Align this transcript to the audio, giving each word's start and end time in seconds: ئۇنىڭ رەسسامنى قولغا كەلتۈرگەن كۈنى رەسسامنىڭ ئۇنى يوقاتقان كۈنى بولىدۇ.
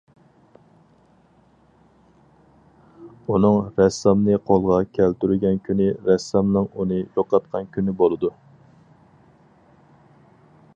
ئۇنىڭ 3.33 3.59
رەسسامنى 3.81 4.39
قولغا 4.49 4.79
كەلتۈرگەن 4.99 5.61
كۈنى 5.69 5.91
رەسسامنىڭ 6.09 6.69
ئۇنى 6.73 7.01
يوقاتقان 7.03 7.73
كۈنى 7.77 7.97
بولىدۇ. 8.03 8.35